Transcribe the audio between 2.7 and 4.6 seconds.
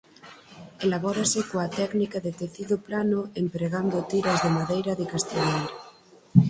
plano empregando tiras de